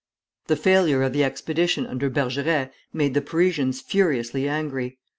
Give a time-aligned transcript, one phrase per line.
[0.47, 4.97] The failure of the expedition under Bergeret made the Parisians furiously angry.